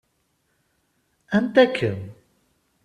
Anta-kem? 1.37 1.99